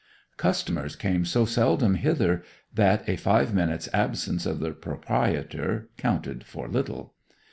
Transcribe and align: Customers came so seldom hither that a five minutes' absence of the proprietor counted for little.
Customers 0.35 0.95
came 0.95 1.25
so 1.25 1.45
seldom 1.45 1.93
hither 1.93 2.41
that 2.73 3.07
a 3.07 3.17
five 3.17 3.53
minutes' 3.53 3.87
absence 3.93 4.47
of 4.47 4.57
the 4.59 4.71
proprietor 4.71 5.89
counted 5.95 6.43
for 6.43 6.67
little. 6.67 7.13